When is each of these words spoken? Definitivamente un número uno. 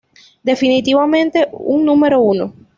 Definitivamente 0.43 1.47
un 1.51 1.85
número 1.85 2.19
uno. 2.21 2.53